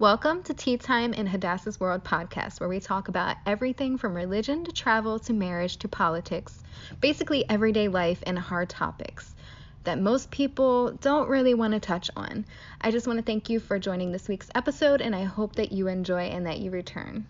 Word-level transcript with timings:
Welcome 0.00 0.44
to 0.44 0.54
Tea 0.54 0.76
Time 0.76 1.12
in 1.12 1.26
Hadassah's 1.26 1.80
World 1.80 2.04
podcast, 2.04 2.60
where 2.60 2.68
we 2.68 2.78
talk 2.78 3.08
about 3.08 3.36
everything 3.44 3.98
from 3.98 4.14
religion 4.14 4.64
to 4.64 4.70
travel 4.70 5.18
to 5.18 5.32
marriage 5.32 5.76
to 5.78 5.88
politics, 5.88 6.62
basically 7.00 7.44
everyday 7.50 7.88
life 7.88 8.22
and 8.24 8.38
hard 8.38 8.68
topics 8.68 9.34
that 9.82 9.98
most 10.00 10.30
people 10.30 10.92
don't 10.92 11.28
really 11.28 11.52
want 11.52 11.74
to 11.74 11.80
touch 11.80 12.12
on. 12.14 12.46
I 12.80 12.92
just 12.92 13.08
want 13.08 13.18
to 13.18 13.24
thank 13.24 13.50
you 13.50 13.58
for 13.58 13.80
joining 13.80 14.12
this 14.12 14.28
week's 14.28 14.50
episode, 14.54 15.00
and 15.00 15.16
I 15.16 15.24
hope 15.24 15.56
that 15.56 15.72
you 15.72 15.88
enjoy 15.88 16.26
and 16.26 16.46
that 16.46 16.60
you 16.60 16.70
return. 16.70 17.26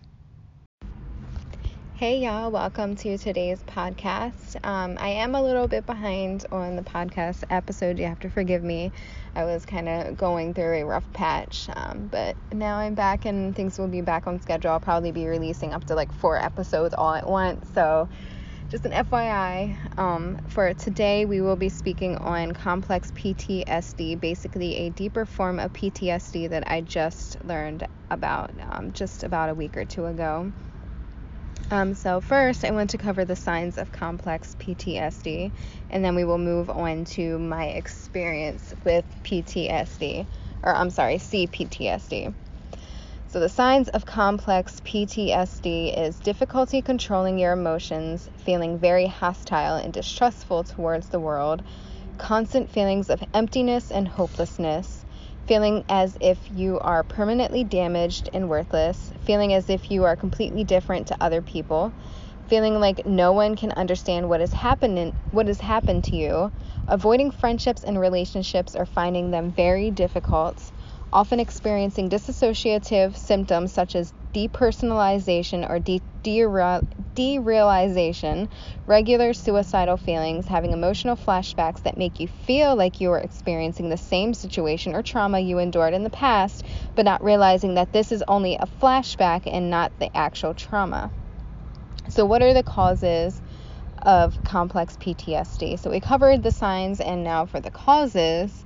Hey, 1.99 2.19
y'all, 2.19 2.49
welcome 2.49 2.95
to 2.95 3.17
today's 3.17 3.61
podcast. 3.63 4.55
Um, 4.65 4.97
I 5.01 5.09
am 5.09 5.35
a 5.35 5.43
little 5.43 5.67
bit 5.67 5.85
behind 5.85 6.45
on 6.49 6.77
the 6.77 6.81
podcast 6.81 7.43
episode. 7.49 7.99
You 7.99 8.05
have 8.05 8.21
to 8.21 8.29
forgive 8.29 8.63
me. 8.63 8.93
I 9.35 9.43
was 9.43 9.65
kind 9.65 9.89
of 9.89 10.15
going 10.15 10.53
through 10.53 10.75
a 10.75 10.85
rough 10.85 11.03
patch, 11.11 11.67
um, 11.75 12.07
but 12.09 12.37
now 12.53 12.77
I'm 12.77 12.95
back 12.95 13.25
and 13.25 13.53
things 13.53 13.77
will 13.77 13.89
be 13.89 13.99
back 13.99 14.27
on 14.27 14.39
schedule. 14.39 14.71
I'll 14.71 14.79
probably 14.79 15.11
be 15.11 15.27
releasing 15.27 15.73
up 15.73 15.83
to 15.87 15.93
like 15.93 16.13
four 16.13 16.41
episodes 16.41 16.93
all 16.93 17.13
at 17.13 17.27
once. 17.27 17.67
So, 17.73 18.07
just 18.69 18.85
an 18.85 18.93
FYI, 18.93 19.75
um, 19.99 20.39
for 20.47 20.73
today 20.75 21.25
we 21.25 21.41
will 21.41 21.57
be 21.57 21.67
speaking 21.67 22.15
on 22.15 22.53
complex 22.53 23.11
PTSD, 23.11 24.17
basically 24.21 24.77
a 24.77 24.89
deeper 24.91 25.25
form 25.25 25.59
of 25.59 25.73
PTSD 25.73 26.49
that 26.51 26.63
I 26.71 26.79
just 26.79 27.43
learned 27.43 27.85
about 28.09 28.51
um, 28.69 28.93
just 28.93 29.25
about 29.25 29.49
a 29.49 29.53
week 29.53 29.75
or 29.75 29.83
two 29.83 30.05
ago. 30.05 30.53
Um, 31.71 31.93
so, 31.93 32.19
first, 32.19 32.65
I 32.65 32.71
want 32.71 32.89
to 32.91 32.97
cover 32.97 33.25
the 33.25 33.35
signs 33.35 33.77
of 33.77 33.91
complex 33.91 34.55
PTSD, 34.59 35.51
and 35.91 36.03
then 36.03 36.15
we 36.15 36.23
will 36.23 36.39
move 36.39 36.67
on 36.67 37.05
to 37.05 37.37
my 37.37 37.65
experience 37.65 38.73
with 38.83 39.05
PTSD, 39.23 40.25
or 40.63 40.75
I'm 40.75 40.89
sorry, 40.89 41.17
CPTSD. 41.17 42.33
So, 43.27 43.39
the 43.39 43.49
signs 43.49 43.87
of 43.89 44.07
complex 44.07 44.79
PTSD 44.83 45.95
is 45.95 46.15
difficulty 46.19 46.81
controlling 46.81 47.37
your 47.37 47.53
emotions, 47.53 48.27
feeling 48.37 48.79
very 48.79 49.05
hostile 49.05 49.75
and 49.75 49.93
distrustful 49.93 50.63
towards 50.63 51.09
the 51.09 51.19
world, 51.19 51.61
constant 52.17 52.71
feelings 52.71 53.11
of 53.11 53.23
emptiness 53.35 53.91
and 53.91 54.07
hopelessness, 54.07 54.98
feeling 55.47 55.83
as 55.89 56.17
if 56.21 56.37
you 56.51 56.79
are 56.79 57.03
permanently 57.03 57.63
damaged 57.63 58.29
and 58.33 58.49
worthless, 58.49 59.11
feeling 59.21 59.53
as 59.53 59.69
if 59.69 59.89
you 59.89 60.03
are 60.03 60.15
completely 60.15 60.63
different 60.63 61.07
to 61.07 61.17
other 61.21 61.41
people, 61.41 61.91
feeling 62.47 62.79
like 62.79 63.05
no 63.05 63.31
one 63.31 63.55
can 63.55 63.71
understand 63.73 64.27
what 64.27 64.39
has 64.39 64.53
happened 64.53 65.13
what 65.31 65.47
has 65.47 65.61
happened 65.61 66.03
to 66.03 66.15
you, 66.15 66.51
avoiding 66.87 67.31
friendships 67.31 67.83
and 67.83 67.99
relationships 67.99 68.75
or 68.75 68.85
finding 68.85 69.31
them 69.31 69.51
very 69.51 69.91
difficult, 69.91 70.71
often 71.11 71.39
experiencing 71.39 72.09
dissociative 72.09 73.15
symptoms 73.15 73.73
such 73.73 73.95
as 73.95 74.13
depersonalization 74.33 75.67
or 75.69 75.79
de- 75.79 76.01
derealization, 77.15 78.47
regular 78.85 79.33
suicidal 79.33 79.97
feelings, 79.97 80.47
having 80.47 80.71
emotional 80.71 81.15
flashbacks 81.15 81.83
that 81.83 81.97
make 81.97 82.19
you 82.19 82.27
feel 82.27 82.75
like 82.75 83.01
you 83.01 83.11
are 83.11 83.19
experiencing 83.19 83.89
the 83.89 83.97
same 83.97 84.33
situation 84.33 84.95
or 84.95 85.01
trauma 85.01 85.39
you 85.39 85.57
endured 85.57 85.93
in 85.93 86.03
the 86.03 86.09
past, 86.09 86.63
but 86.95 87.05
not 87.05 87.23
realizing 87.23 87.75
that 87.75 87.91
this 87.91 88.11
is 88.11 88.23
only 88.27 88.55
a 88.55 88.67
flashback 88.81 89.43
and 89.51 89.69
not 89.69 89.97
the 89.99 90.15
actual 90.15 90.53
trauma. 90.53 91.11
So, 92.09 92.25
what 92.25 92.41
are 92.41 92.53
the 92.53 92.63
causes? 92.63 93.41
Of 94.01 94.41
complex 94.45 94.95
PTSD. 94.95 95.77
So, 95.77 95.89
we 95.89 95.99
covered 95.99 96.41
the 96.41 96.51
signs, 96.51 97.01
and 97.01 97.21
now 97.21 97.45
for 97.45 97.59
the 97.59 97.69
causes. 97.69 98.63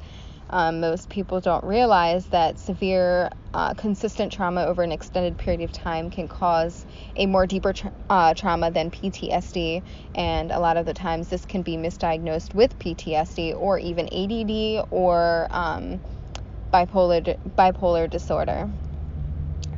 Um, 0.54 0.82
most 0.82 1.10
people 1.10 1.42
don't 1.42 1.64
realize 1.64 2.28
that 2.28 2.60
severe, 2.60 3.32
uh, 3.56 3.74
consistent 3.74 4.32
trauma 4.32 4.64
over 4.66 4.84
an 4.84 4.92
extended 4.92 5.36
period 5.36 5.62
of 5.62 5.72
time 5.72 6.12
can 6.12 6.28
cause 6.28 6.86
a 7.16 7.26
more 7.26 7.48
deeper 7.48 7.74
tra- 7.74 7.92
uh, 8.08 8.36
trauma 8.36 8.70
than 8.70 8.92
PTSD, 8.92 9.82
and 10.14 10.52
a 10.52 10.60
lot 10.60 10.78
of 10.78 10.86
the 10.86 10.94
times 10.94 11.30
this 11.30 11.44
can 11.44 11.64
be 11.64 11.76
misdiagnosed 11.76 12.54
with 12.54 12.78
PTSD 12.78 13.60
or 13.60 13.80
even 13.80 14.08
ADD 14.14 14.86
or 14.92 15.48
um, 15.50 16.00
bipolar 16.72 17.36
bipolar 17.58 18.08
disorder. 18.08 18.70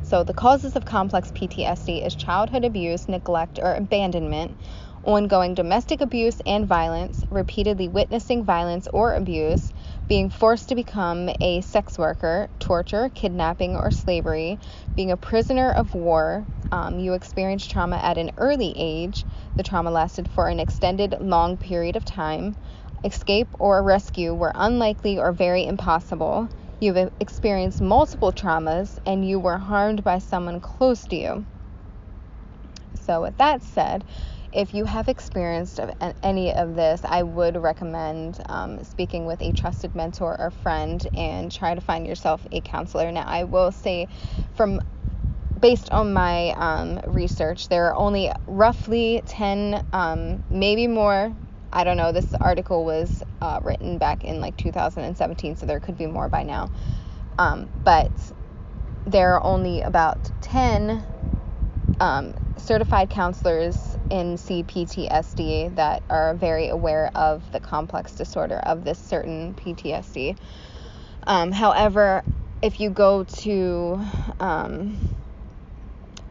So 0.02 0.24
the 0.24 0.34
causes 0.34 0.76
of 0.76 0.84
complex 0.84 1.32
PTSD 1.32 2.06
is 2.06 2.14
childhood 2.14 2.66
abuse, 2.66 3.08
neglect, 3.08 3.58
or 3.62 3.72
abandonment 3.74 4.58
ongoing 5.06 5.54
domestic 5.54 6.00
abuse 6.00 6.40
and 6.44 6.66
violence, 6.66 7.24
repeatedly 7.30 7.86
witnessing 7.88 8.44
violence 8.44 8.88
or 8.92 9.14
abuse, 9.14 9.72
being 10.08 10.28
forced 10.28 10.68
to 10.68 10.74
become 10.74 11.30
a 11.40 11.60
sex 11.60 11.96
worker, 11.96 12.48
torture, 12.58 13.08
kidnapping, 13.14 13.76
or 13.76 13.90
slavery, 13.90 14.58
being 14.96 15.12
a 15.12 15.16
prisoner 15.16 15.70
of 15.70 15.94
war. 15.94 16.44
Um, 16.72 16.98
you 16.98 17.14
experienced 17.14 17.70
trauma 17.70 17.96
at 17.96 18.18
an 18.18 18.32
early 18.36 18.74
age. 18.76 19.24
The 19.56 19.62
trauma 19.62 19.92
lasted 19.92 20.28
for 20.28 20.48
an 20.48 20.58
extended, 20.58 21.16
long 21.20 21.56
period 21.56 21.94
of 21.94 22.04
time. 22.04 22.56
Escape 23.04 23.48
or 23.60 23.82
rescue 23.84 24.34
were 24.34 24.52
unlikely 24.54 25.18
or 25.18 25.30
very 25.30 25.64
impossible. 25.64 26.48
You've 26.80 27.10
experienced 27.20 27.80
multiple 27.80 28.32
traumas 28.32 28.98
and 29.06 29.26
you 29.26 29.38
were 29.38 29.58
harmed 29.58 30.02
by 30.02 30.18
someone 30.18 30.60
close 30.60 31.04
to 31.04 31.16
you. 31.16 31.46
So, 33.06 33.22
with 33.22 33.36
that 33.38 33.62
said, 33.62 34.04
if 34.56 34.72
you 34.72 34.86
have 34.86 35.08
experienced 35.08 35.78
any 36.22 36.54
of 36.54 36.74
this, 36.76 37.02
I 37.04 37.22
would 37.22 37.58
recommend 37.58 38.40
um, 38.48 38.82
speaking 38.84 39.26
with 39.26 39.42
a 39.42 39.52
trusted 39.52 39.94
mentor 39.94 40.34
or 40.40 40.50
friend 40.50 41.06
and 41.14 41.52
try 41.52 41.74
to 41.74 41.80
find 41.82 42.06
yourself 42.06 42.40
a 42.50 42.62
counselor. 42.62 43.12
Now, 43.12 43.26
I 43.26 43.44
will 43.44 43.70
say, 43.70 44.08
from 44.54 44.80
based 45.60 45.90
on 45.90 46.14
my 46.14 46.52
um, 46.56 47.00
research, 47.06 47.68
there 47.68 47.84
are 47.88 47.94
only 47.96 48.32
roughly 48.46 49.22
10, 49.26 49.84
um, 49.92 50.42
maybe 50.48 50.86
more. 50.86 51.34
I 51.70 51.84
don't 51.84 51.98
know. 51.98 52.12
This 52.12 52.34
article 52.34 52.86
was 52.86 53.22
uh, 53.42 53.60
written 53.62 53.98
back 53.98 54.24
in 54.24 54.40
like 54.40 54.56
2017, 54.56 55.56
so 55.56 55.66
there 55.66 55.80
could 55.80 55.98
be 55.98 56.06
more 56.06 56.30
by 56.30 56.44
now. 56.44 56.70
Um, 57.38 57.68
but 57.84 58.10
there 59.06 59.34
are 59.34 59.44
only 59.44 59.82
about 59.82 60.30
10 60.40 61.04
um, 62.00 62.34
certified 62.56 63.10
counselors 63.10 63.85
in 64.10 64.36
CPTSD 64.36 65.76
that 65.76 66.02
are 66.08 66.34
very 66.34 66.68
aware 66.68 67.10
of 67.14 67.50
the 67.52 67.60
complex 67.60 68.12
disorder 68.12 68.58
of 68.58 68.84
this 68.84 68.98
certain 68.98 69.54
PTSD. 69.54 70.36
Um, 71.26 71.52
however, 71.52 72.24
if 72.62 72.80
you 72.80 72.90
go 72.90 73.24
to 73.24 74.00
um, 74.40 74.98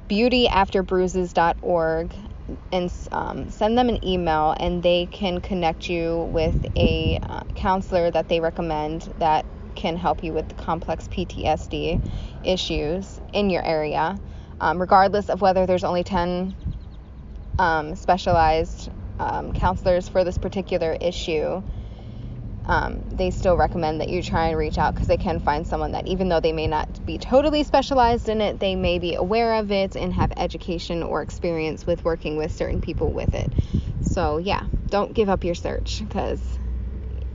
beautyafterbruises.org 0.09 2.13
and 2.72 2.94
um, 3.12 3.50
send 3.50 3.78
them 3.78 3.90
an 3.90 4.06
email, 4.06 4.56
and 4.59 4.84
they 4.84 5.07
can 5.07 5.42
connect 5.42 5.90
you 5.90 6.30
with 6.31 6.56
a 6.75 7.19
uh, 7.24 7.44
counselor 7.56 8.12
that 8.12 8.30
they 8.30 8.40
recommend 8.40 9.12
that 9.19 9.46
can 9.75 9.97
help 9.97 10.24
you 10.24 10.31
with 10.31 10.47
the 10.47 10.53
complex 10.56 11.07
PTSD 11.07 12.00
issues 12.44 13.19
in 13.34 13.50
your 13.50 13.63
area. 13.63 14.18
Um, 14.62 14.80
regardless 14.80 15.30
of 15.30 15.42
whether 15.42 15.66
there's 15.66 15.84
only 15.84 16.03
10 16.03 16.56
um, 17.57 17.95
specialized 17.95 18.89
um, 19.19 19.53
counselors 19.53 20.07
for 20.09 20.23
this 20.23 20.38
particular 20.38 20.97
issue, 20.99 21.61
um, 22.66 23.01
they 23.11 23.29
still 23.31 23.55
recommend 23.55 24.01
that 24.01 24.09
you 24.09 24.23
try 24.23 24.47
and 24.47 24.57
reach 24.57 24.77
out 24.77 24.93
because 24.93 25.07
they 25.07 25.17
can 25.17 25.39
find 25.39 25.67
someone 25.67 25.91
that, 25.91 26.07
even 26.07 26.29
though 26.29 26.39
they 26.39 26.51
may 26.51 26.67
not 26.67 27.05
be 27.05 27.17
totally 27.17 27.63
specialized 27.63 28.27
in 28.27 28.41
it, 28.41 28.59
they 28.59 28.75
may 28.75 28.97
be 28.97 29.15
aware 29.15 29.55
of 29.55 29.71
it 29.71 29.95
and 29.95 30.13
have 30.13 30.31
education 30.35 31.03
or 31.03 31.21
experience 31.21 31.85
with 31.85 32.03
working 32.03 32.38
with 32.38 32.51
certain 32.51 32.81
people 32.81 33.13
with 33.13 33.35
it. 33.35 33.53
So, 34.01 34.38
yeah, 34.38 34.65
don't 34.89 35.13
give 35.13 35.29
up 35.29 35.44
your 35.44 35.55
search 35.55 35.99
because 35.99 36.41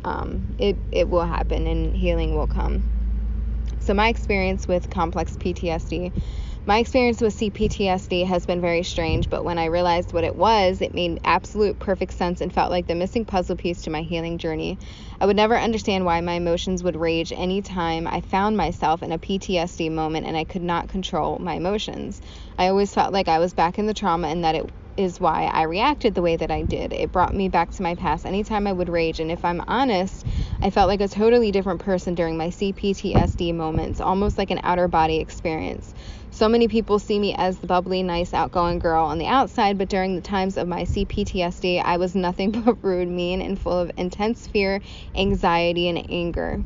um, 0.05 0.55
it, 0.59 0.77
it 0.91 1.09
will 1.09 1.25
happen 1.25 1.67
and 1.67 1.95
healing 1.97 2.37
will 2.37 2.47
come. 2.47 2.85
So, 3.79 3.95
my 3.95 4.09
experience 4.09 4.67
with 4.67 4.91
complex 4.91 5.37
PTSD 5.37 6.13
my 6.67 6.79
experience 6.79 7.23
with 7.23 7.35
CPTSD 7.35 8.27
has 8.27 8.45
been 8.45 8.61
very 8.61 8.83
strange, 8.83 9.31
but 9.31 9.45
when 9.45 9.59
I 9.59 9.67
realized 9.67 10.13
what 10.13 10.25
it 10.25 10.37
was, 10.37 10.83
it 10.83 10.95
made 10.95 11.19
absolute 11.25 11.79
perfect 11.79 12.13
sense 12.13 12.43
and 12.43 12.53
felt 12.53 12.71
like 12.71 12.87
the 12.87 12.95
missing 12.95 13.25
puzzle 13.25 13.57
piece 13.57 13.83
to 13.83 13.91
my 13.91 14.03
healing 14.03 14.37
journey. 14.37 14.79
I 15.21 15.27
would 15.27 15.37
never 15.37 15.57
understand 15.57 16.05
why 16.05 16.21
my 16.21 16.35
emotions 16.35 16.83
would 16.83 16.97
rage 16.97 17.33
any 17.35 17.63
time 17.63 18.07
I 18.07 18.21
found 18.21 18.59
myself 18.59 19.03
in 19.03 19.11
a 19.11 19.19
PTSD 19.19 19.91
moment 19.91 20.27
and 20.27 20.37
I 20.37 20.45
could 20.45 20.63
not 20.63 20.91
control 20.91 21.39
my 21.39 21.55
emotions. 21.55 22.21
I 22.59 22.69
always 22.69 22.93
felt 22.93 23.15
like 23.15 23.29
I 23.29 23.39
was 23.39 23.55
back 23.55 23.79
in 23.79 23.87
the 23.87 23.95
trauma 23.95 24.29
and 24.29 24.45
that 24.45 24.55
it 24.55 24.71
is 24.97 25.19
why 25.19 25.45
I 25.45 25.63
reacted 25.63 26.15
the 26.15 26.23
way 26.23 26.37
that 26.37 26.51
I 26.51 26.63
did. 26.63 26.93
It 26.93 27.11
brought 27.11 27.35
me 27.35 27.49
back 27.49 27.71
to 27.71 27.83
my 27.83 27.95
past 27.95 28.27
anytime 28.27 28.67
I 28.67 28.73
would 28.73 28.89
rage, 28.89 29.19
and 29.19 29.31
if 29.31 29.45
I'm 29.45 29.63
honest, 29.67 30.27
I 30.61 30.71
felt 30.71 30.89
like 30.89 31.01
a 31.01 31.09
totally 31.09 31.51
different 31.53 31.81
person 31.81 32.15
during 32.15 32.37
my 32.37 32.49
CPTSD 32.49 33.55
moments, 33.55 34.01
almost 34.01 34.37
like 34.37 34.51
an 34.51 34.61
outer 34.63 34.89
body 34.89 35.19
experience. 35.19 35.95
So 36.33 36.49
many 36.49 36.69
people 36.69 36.99
see 37.01 37.19
me 37.19 37.35
as 37.37 37.59
the 37.59 37.67
bubbly, 37.67 38.03
nice, 38.05 38.33
outgoing 38.33 38.79
girl 38.79 39.05
on 39.05 39.19
the 39.19 39.27
outside, 39.27 39.79
but 39.79 39.89
during 39.89 40.15
the 40.15 40.23
times 40.23 40.57
of 40.57 40.69
my 40.69 40.83
CPTSD, 40.83 41.83
I 41.85 41.97
was 41.97 42.15
nothing 42.15 42.51
but 42.65 42.79
rude, 42.83 43.09
mean, 43.09 43.43
and 43.43 43.59
full 43.59 43.79
of 43.79 43.91
intense 43.97 44.47
fear, 44.47 44.81
anxiety, 45.15 45.89
and 45.89 46.07
anger. 46.09 46.63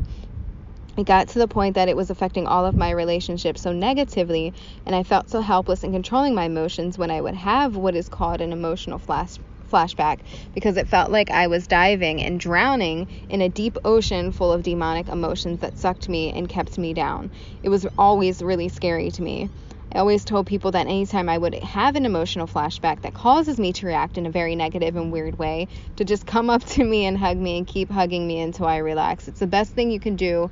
it 0.99 1.07
got 1.07 1.29
to 1.29 1.39
the 1.39 1.49
point 1.49 1.75
that 1.77 1.89
it 1.89 1.97
was 1.97 2.11
affecting 2.11 2.47
all 2.47 2.67
of 2.67 2.77
my 2.77 2.91
relationships 2.91 3.63
so 3.63 3.73
negatively, 3.73 4.53
and 4.85 4.95
I 4.95 5.03
felt 5.03 5.31
so 5.31 5.41
helpless 5.41 5.83
in 5.83 5.93
controlling 5.93 6.35
my 6.35 6.45
emotions 6.45 6.99
when 6.99 7.11
I 7.11 7.23
would 7.23 7.35
have 7.35 7.75
what 7.75 7.97
is 7.97 8.09
called 8.09 8.43
an 8.43 8.53
emotional 8.53 8.99
flash 8.99 9.39
flashback 9.71 10.21
because 10.55 10.77
it 10.77 10.89
felt 10.89 11.11
like 11.11 11.31
I 11.31 11.47
was 11.47 11.67
diving 11.67 12.23
and 12.23 12.39
drowning 12.39 13.09
in 13.29 13.41
a 13.41 13.49
deep 13.49 13.77
ocean 13.85 14.33
full 14.33 14.53
of 14.53 14.63
demonic 14.63 15.09
emotions 15.09 15.61
that 15.61 15.79
sucked 15.79 16.09
me 16.09 16.33
and 16.33 16.49
kept 16.49 16.79
me 16.79 16.95
down. 16.95 17.31
It 17.63 17.69
was 17.69 17.87
always 17.99 18.43
really 18.43 18.69
scary 18.69 19.11
to 19.13 19.23
me. 19.23 19.51
I 19.93 19.99
always 19.99 20.25
told 20.25 20.47
people 20.47 20.73
that 20.73 20.89
anytime 20.89 21.29
I 21.29 21.39
would 21.39 21.55
have 21.55 21.95
an 21.95 22.05
emotional 22.05 22.49
flashback 22.49 23.03
that 23.03 23.15
causes 23.15 23.61
me 23.61 23.73
to 23.75 23.87
react 23.87 24.19
in 24.19 24.27
a 24.27 24.31
very 24.31 24.57
negative 24.57 24.97
and 24.97 25.13
weird 25.13 25.39
way, 25.39 25.69
to 25.97 26.05
just 26.05 26.27
come 26.27 26.51
up 26.51 26.65
to 26.65 26.85
me 26.85 27.07
and 27.07 27.17
hug 27.17 27.37
me 27.37 27.59
and 27.59 27.67
keep 27.67 27.91
hugging 27.91 28.27
me 28.27 28.41
until 28.41 28.67
I 28.67 28.79
relax. 28.79 29.29
It's 29.29 29.39
the 29.39 29.47
best 29.47 29.73
thing 29.73 29.93
you 29.93 30.01
can 30.01 30.17
do 30.17 30.51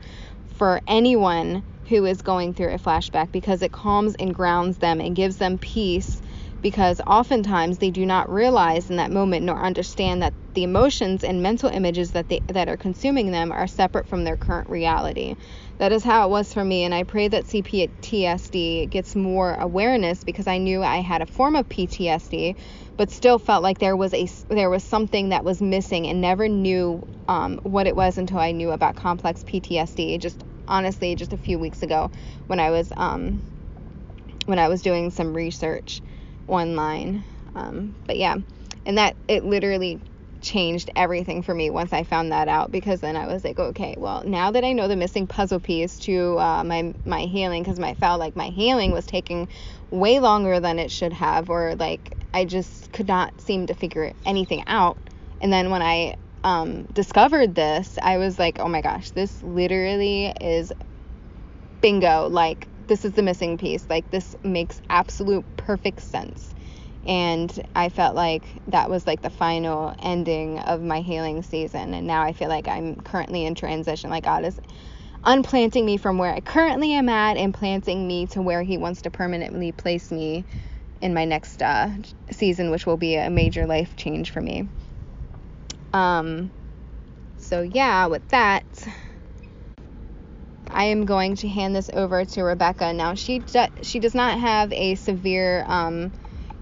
for 0.55 0.81
anyone 0.87 1.65
who 1.89 2.05
is 2.05 2.23
going 2.23 2.55
through 2.55 2.73
a 2.73 2.79
flashback 2.79 3.33
because 3.33 3.63
it 3.63 3.73
calms 3.73 4.15
and 4.15 4.33
grounds 4.33 4.79
them 4.79 5.01
and 5.01 5.17
gives 5.17 5.39
them 5.39 5.59
peace 5.59 6.23
because 6.63 7.01
oftentimes 7.07 7.79
they 7.79 7.91
do 7.91 8.07
not 8.07 8.31
realize 8.31 8.89
in 8.89 8.97
that 8.97 9.11
moment 9.11 9.45
nor 9.45 9.61
understand 9.61 10.23
that 10.23 10.33
the 10.55 10.63
emotions 10.63 11.25
and 11.25 11.43
mental 11.43 11.69
images 11.69 12.13
that 12.13 12.29
they 12.29 12.41
that 12.49 12.69
are 12.69 12.77
consuming 12.77 13.31
them 13.31 13.51
are 13.51 13.67
separate 13.67 14.07
from 14.07 14.25
their 14.25 14.37
current 14.37 14.71
reality. 14.71 15.35
That 15.79 15.93
is 15.93 16.05
how 16.05 16.27
it 16.27 16.31
was 16.31 16.53
for 16.53 16.65
me 16.65 16.85
and 16.85 16.95
I 16.95 17.03
pray 17.03 17.29
that 17.29 17.47
CPTSD 17.47 18.89
gets 18.91 19.17
more 19.17 19.55
awareness 19.55 20.23
because 20.23 20.47
I 20.47 20.59
knew 20.59 20.83
I 20.83 20.99
had 20.99 21.21
a 21.23 21.27
form 21.27 21.57
of 21.57 21.69
PTSD 21.69 22.57
but 22.97 23.11
still 23.11 23.39
felt 23.39 23.63
like 23.63 23.79
there 23.79 23.97
was 23.97 24.15
a 24.15 24.29
there 24.49 24.71
was 24.71 24.85
something 24.85 25.31
that 25.31 25.45
was 25.45 25.61
missing 25.61 26.07
and 26.07 26.21
never 26.21 26.49
knew 26.49 27.03
um, 27.29 27.59
what 27.65 27.87
it 27.87 27.97
was 27.97 28.19
until 28.19 28.39
I 28.39 28.53
knew 28.53 28.71
about 28.71 28.95
complex 28.95 29.43
PTSD 29.43 30.21
just 30.21 30.45
honestly 30.69 31.17
just 31.17 31.33
a 31.33 31.39
few 31.39 31.59
weeks 31.59 31.83
ago 31.83 32.11
when 32.47 32.61
I 32.61 32.71
was 32.71 32.93
um, 32.97 33.43
when 34.47 34.59
I 34.59 34.69
was 34.69 34.83
doing 34.83 35.11
some 35.11 35.35
research 35.35 36.03
online. 36.53 37.25
Um, 37.55 37.95
but 38.07 38.17
yeah, 38.17 38.37
and 38.87 38.99
that 38.99 39.17
it 39.29 39.45
literally 39.45 40.01
changed 40.41 40.91
everything 40.97 41.43
for 41.43 41.55
me 41.55 41.71
once 41.71 41.93
I 41.93 42.03
found 42.03 42.33
that 42.33 42.49
out 42.49 42.73
because 42.73 43.01
then 43.01 43.17
I 43.17 43.27
was 43.27 43.45
like, 43.45 43.59
okay, 43.59 43.95
well 43.97 44.25
now 44.25 44.51
that 44.51 44.65
I 44.65 44.73
know 44.73 44.89
the 44.89 44.97
missing 44.97 45.27
puzzle 45.27 45.61
piece 45.61 45.99
to 46.01 46.39
uh, 46.39 46.65
my 46.65 46.95
my 47.05 47.23
healing, 47.23 47.63
because 47.63 47.79
I 47.79 47.95
felt 47.95 48.19
like 48.19 48.37
my 48.37 48.49
healing 48.49 48.93
was 48.93 49.07
taking 49.07 49.49
way 49.91 50.19
longer 50.19 50.61
than 50.61 50.79
it 50.79 50.91
should 50.91 51.13
have, 51.13 51.51
or 51.51 51.75
like 51.77 52.17
I 52.35 52.45
just 52.45 52.93
could 52.93 53.09
not 53.09 53.41
seem 53.41 53.67
to 53.67 53.75
figure 53.75 54.13
anything 54.25 54.65
out. 54.67 54.99
And 55.41 55.53
then 55.53 55.71
when 55.71 55.83
I 55.83 56.17
um, 56.45 56.85
discovered 56.87 57.55
this, 57.55 57.99
I 58.03 58.19
was 58.19 58.39
like, 58.39 58.59
oh 58.59 58.69
my 58.69 58.81
gosh, 58.81 59.11
this 59.11 59.43
literally 59.43 60.33
is 60.41 60.73
bingo. 61.81 62.29
Like, 62.29 62.67
this 62.93 63.07
is 63.07 63.13
the 63.13 63.23
missing 63.23 63.57
piece. 63.57 63.87
Like, 63.89 64.11
this 64.11 64.37
makes 64.45 64.79
absolute 64.91 65.47
perfect 65.57 66.03
sense. 66.03 66.53
And 67.07 67.51
I 67.75 67.89
felt 67.89 68.15
like 68.15 68.45
that 68.67 68.91
was 68.91 69.07
like 69.07 69.23
the 69.23 69.31
final 69.31 69.95
ending 69.99 70.59
of 70.59 70.83
my 70.83 71.01
healing 71.01 71.43
season. 71.43 71.95
And 71.95 72.07
now 72.07 72.21
I 72.23 72.35
feel 72.35 72.51
like 72.51 72.69
I'm 72.69 72.97
currently 72.97 73.47
in 73.47 73.55
transition. 73.55 74.11
Like, 74.11 74.25
God 74.25 74.45
is 74.45 74.61
unplanting 75.25 75.87
me 75.87 75.97
from 75.97 76.19
where 76.19 76.35
I 76.35 76.41
currently 76.41 76.93
am 76.93 77.09
at 77.09 77.39
and 77.39 77.55
planting 77.55 78.07
me 78.07 78.27
to 78.27 78.43
where 78.43 78.63
He 78.63 78.77
wants 78.77 79.01
to 79.03 79.11
permanently 79.11 79.73
place 79.73 80.13
me 80.13 80.45
in 81.01 81.15
my 81.15 81.25
next 81.25 81.63
uh, 81.63 81.89
season, 82.31 82.71
which 82.71 82.85
will 82.85 82.99
be 82.99 83.17
a 83.17 83.31
major 83.31 83.67
life 83.67 83.97
change 83.97 84.31
for 84.31 84.43
me. 84.43 84.69
Um, 85.95 86.53
so, 87.39 87.63
yeah, 87.63 88.05
with 88.09 88.29
that, 88.29 88.65
I 90.73 90.85
am 90.85 91.05
going 91.05 91.37
to 91.37 91.49
hand 91.49 91.77
this 91.77 91.91
over 91.93 92.25
to 92.25 92.43
Rebecca. 92.43 92.93
Now, 92.93 93.15
she, 93.15 93.41
do, 93.41 93.67
she 93.83 93.99
does 93.99 94.15
not 94.15 94.39
have 94.41 94.73
a 94.73 94.95
severe 94.95 95.65
um, 95.67 96.13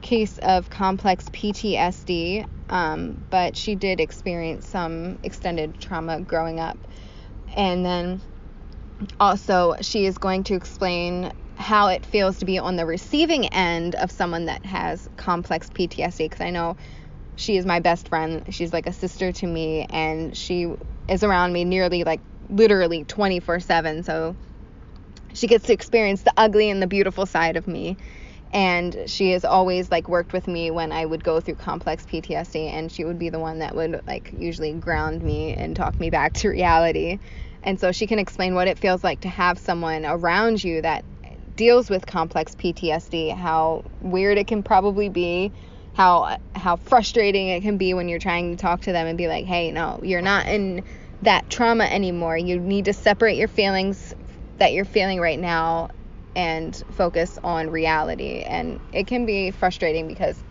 case 0.03 0.39
of 0.39 0.69
complex 0.69 1.29
PTSD, 1.29 2.47
um, 2.71 3.25
but 3.31 3.57
she 3.57 3.77
did 3.77 4.01
experience 4.01 4.67
some 4.67 5.19
extended 5.23 5.81
trauma 5.81 6.21
growing 6.21 6.59
up. 6.59 6.79
And 7.57 7.85
then 7.85 8.21
also, 9.19 9.77
she 9.81 10.07
is 10.07 10.19
going 10.19 10.45
to 10.45 10.55
explain 10.55 11.33
how 11.57 11.89
it 11.89 12.05
feels 12.05 12.39
to 12.39 12.45
be 12.45 12.59
on 12.59 12.77
the 12.77 12.87
receiving 12.87 13.47
end 13.47 13.95
of 13.95 14.11
someone 14.11 14.47
that 14.47 14.65
has 14.65 15.09
complex 15.17 15.69
PTSD 15.71 16.19
because 16.19 16.41
I 16.41 16.51
know 16.51 16.77
she 17.37 17.57
is 17.57 17.65
my 17.65 17.81
best 17.81 18.09
friend. 18.09 18.43
She's 18.53 18.73
like 18.73 18.87
a 18.87 18.93
sister 18.93 19.31
to 19.33 19.47
me, 19.47 19.87
and 19.91 20.37
she 20.37 20.73
is 21.09 21.23
around 21.23 21.53
me 21.53 21.65
nearly 21.65 22.05
like 22.05 22.21
literally 22.51 23.05
24 23.05 23.61
7. 23.61 24.03
So 24.03 24.37
she 25.33 25.47
gets 25.47 25.67
to 25.67 25.73
experience 25.73 26.23
the 26.23 26.33
ugly 26.37 26.71
and 26.71 26.83
the 26.83 26.87
beautiful 26.87 27.27
side 27.27 27.57
of 27.57 27.67
me. 27.67 27.97
And 28.53 29.05
she 29.07 29.31
has 29.31 29.45
always 29.45 29.91
like 29.93 30.09
worked 30.09 30.33
with 30.33 30.49
me 30.49 30.73
when 30.73 30.91
I 30.91 31.07
would 31.07 31.23
go 31.23 31.41
through 31.41 31.55
complex 31.55 32.05
PTSD, 32.05 32.69
and 32.73 32.91
she 32.91 33.05
would 33.05 33.19
be 33.19 33.29
the 33.29 33.39
one 33.39 33.61
that 33.61 33.77
would 33.77 34.01
like 34.09 34.31
usually 34.33 34.73
ground 34.73 35.23
me 35.23 35.55
and 35.55 35.77
talk 35.77 35.99
me 36.01 36.11
back 36.11 36.33
to 36.35 36.49
reality. 36.51 37.19
And 37.63 37.79
so 37.79 37.93
she 37.93 38.07
can 38.07 38.19
explain 38.19 38.55
what 38.55 38.67
it 38.69 38.79
feels 38.79 39.05
like 39.05 39.21
to 39.21 39.29
have 39.29 39.59
someone 39.59 40.05
around 40.05 40.65
you 40.65 40.83
that 40.83 41.05
deals 41.55 41.91
with 41.91 42.07
complex 42.07 42.55
PTSD, 42.55 43.37
how 43.37 43.85
weird 44.01 44.39
it 44.39 44.47
can 44.47 44.63
probably 44.63 45.11
be, 45.11 45.53
how 45.93 46.39
how 46.57 46.77
frustrating 46.77 47.49
it 47.49 47.61
can 47.61 47.77
be 47.77 47.95
when 47.95 48.09
you're 48.09 48.19
trying 48.19 48.57
to 48.57 48.61
talk 48.61 48.81
to 48.83 48.93
them 48.93 49.07
and 49.07 49.17
be 49.17 49.29
like, 49.29 49.45
"Hey, 49.45 49.71
no, 49.71 50.01
you're 50.03 50.23
not 50.23 50.49
in 50.49 50.83
that 51.23 51.49
trauma 51.51 51.85
anymore. 51.85 52.37
You 52.37 52.59
need 52.59 52.87
to 52.87 52.93
separate 52.93 53.37
your 53.37 53.49
feelings 53.49 54.15
that 54.59 54.73
you're 54.73 54.85
feeling 54.85 55.21
right 55.21 55.39
now 55.39 55.89
and 56.37 56.81
focus 56.93 57.39
on 57.45 57.71
reality." 57.71 58.43
And 58.43 58.81
it 58.93 59.07
can 59.07 59.27
be 59.27 59.51
frustrating 59.51 60.09
because 60.09 60.43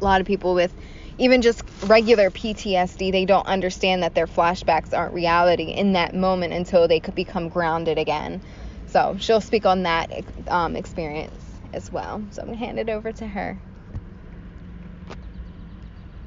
a 0.00 0.04
lot 0.04 0.20
of 0.20 0.26
people 0.26 0.54
with 0.54 0.74
even 1.18 1.42
just 1.42 1.62
regular 1.84 2.30
PTSD, 2.30 3.12
they 3.12 3.24
don't 3.24 3.46
understand 3.46 4.02
that 4.02 4.14
their 4.14 4.26
flashbacks 4.26 4.96
aren't 4.96 5.14
reality 5.14 5.70
in 5.70 5.92
that 5.92 6.14
moment 6.14 6.52
until 6.52 6.88
they 6.88 7.00
could 7.00 7.14
become 7.14 7.48
grounded 7.48 7.98
again. 7.98 8.42
So 8.86 9.16
she'll 9.18 9.40
speak 9.40 9.66
on 9.66 9.84
that 9.84 10.10
um, 10.48 10.76
experience 10.76 11.60
as 11.72 11.90
well. 11.90 12.24
So 12.30 12.42
I'm 12.42 12.48
gonna 12.48 12.58
hand 12.58 12.78
it 12.78 12.88
over 12.88 13.12
to 13.12 13.26
her. 13.26 13.60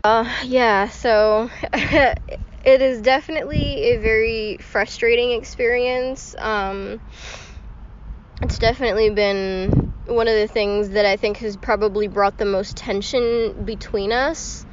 Uh, 0.04 0.32
yeah, 0.46 0.88
so 0.88 1.50
it 2.68 2.82
is 2.82 3.02
definitely 3.02 3.94
a 3.94 3.98
very 3.98 4.58
frustrating 4.58 5.32
experience. 5.32 6.36
Um, 6.38 7.00
it's 8.42 8.60
definitely 8.60 9.10
been 9.10 9.94
one 10.06 10.28
of 10.28 10.36
the 10.36 10.50
things 10.50 10.90
that 10.90 11.06
I 11.06 11.16
think 11.16 11.38
has 11.38 11.56
probably 11.56 12.10
brought 12.10 12.38
the 12.38 12.44
most 12.44 12.76
tension 12.76 13.64
between 13.64 14.12
us 14.12 14.66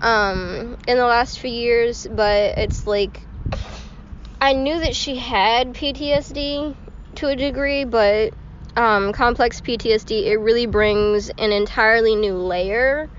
um, 0.00 0.78
in 0.86 0.98
the 0.98 1.04
last 1.04 1.40
few 1.40 1.50
years, 1.50 2.06
but 2.08 2.56
it's 2.56 2.86
like 2.86 3.20
I 4.40 4.52
knew 4.52 4.78
that 4.78 4.94
she 4.94 5.16
had 5.16 5.74
PTSD 5.74 6.76
to 7.16 7.26
a 7.26 7.34
degree, 7.34 7.84
but 7.86 8.34
um, 8.76 9.12
complex 9.12 9.60
PTSD 9.60 10.26
it 10.26 10.36
really 10.36 10.66
brings 10.66 11.28
an 11.30 11.50
entirely 11.50 12.14
new 12.14 12.36
layer 12.36 13.10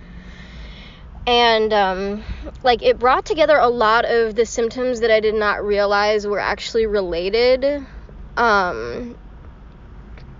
and 1.27 1.71
um, 1.73 2.23
like 2.63 2.81
it 2.81 2.99
brought 2.99 3.25
together 3.25 3.57
a 3.57 3.69
lot 3.69 4.05
of 4.05 4.35
the 4.35 4.45
symptoms 4.45 5.01
that 5.01 5.11
I 5.11 5.19
did 5.19 5.35
not 5.35 5.63
realize 5.63 6.25
were 6.25 6.39
actually 6.39 6.85
related. 6.87 7.65
Um, 8.37 9.15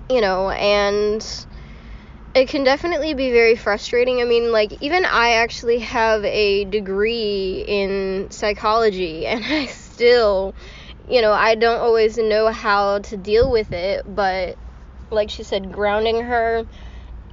you 0.10 0.22
know, 0.22 0.50
and 0.50 1.46
it 2.34 2.50
can 2.50 2.64
definitely 2.64 3.14
be 3.14 3.32
very 3.32 3.56
frustrating. 3.56 4.22
I 4.22 4.26
mean, 4.26 4.52
like, 4.52 4.82
even 4.82 5.06
I 5.06 5.34
actually 5.34 5.80
have 5.80 6.24
a 6.26 6.66
degree 6.66 7.64
in 7.68 8.28
psychology, 8.32 9.26
and 9.28 9.44
I 9.46 9.68
still, 9.68 10.54
you 11.10 11.22
know, 11.22 11.32
I 11.32 11.56
don't 11.56 11.80
always 11.80 12.18
know 12.18 12.50
how 12.52 13.00
to 13.00 13.18
deal 13.18 13.52
with 13.52 13.72
it, 13.72 14.04
but 14.06 14.58
like 15.12 15.30
she 15.30 15.44
said, 15.44 15.72
grounding 15.72 16.22
her, 16.22 16.66